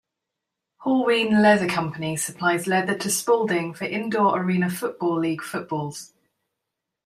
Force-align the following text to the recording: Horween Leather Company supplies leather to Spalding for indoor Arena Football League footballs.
Horween 0.83 1.43
Leather 1.43 1.67
Company 1.67 2.17
supplies 2.17 2.65
leather 2.65 2.97
to 2.97 3.09
Spalding 3.11 3.75
for 3.75 3.85
indoor 3.85 4.39
Arena 4.39 4.67
Football 4.67 5.19
League 5.19 5.43
footballs. 5.43 6.11